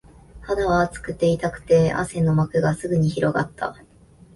[0.41, 3.75] 肌は熱くて、痛くて、汗の膜がすぐに広がった